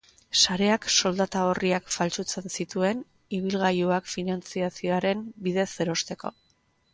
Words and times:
Sareak 0.43 0.85
soldata-orriak 0.93 1.91
faltsutzen 1.95 2.53
zituen, 2.63 3.03
ibilgailuak 3.41 4.09
finatziazioen 4.15 5.23
bidez 5.49 5.69
erosteko. 5.87 6.35